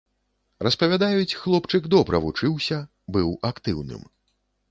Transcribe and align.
Распавядаюць, 0.67 1.37
хлопчык 1.41 1.83
добра 1.95 2.21
вучыўся, 2.25 2.79
быў 3.17 3.29
актыўным. 3.53 4.01